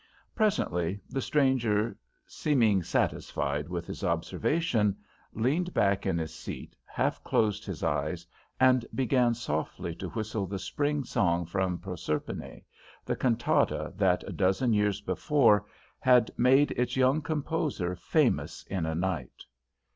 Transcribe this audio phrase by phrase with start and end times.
[0.33, 1.95] Presently the stranger,
[2.25, 4.97] seeming satisfied with his observation,
[5.31, 8.25] leaned back in his seat, half closed his eyes,
[8.59, 12.63] and began softly to whistle the Spring Song from Proserpine,
[13.05, 15.67] the cantata that a dozen years before
[15.99, 19.43] had made its young composer famous in a night.